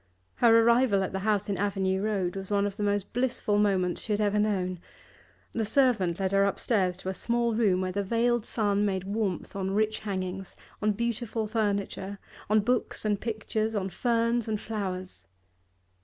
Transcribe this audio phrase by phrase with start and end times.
[0.37, 4.01] Her arrival at the house in Avenue Road was one of the most blissful moments
[4.01, 4.79] she had ever known.
[5.53, 9.55] The servant led her upstairs to a small room, where the veiled sun made warmth
[9.55, 12.17] on rich hangings, on beautiful furniture,
[12.49, 15.27] on books and pictures, on ferns and flowers.